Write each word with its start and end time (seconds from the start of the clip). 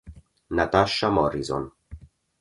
Natasha 0.49 1.11
Morrison 1.13 1.69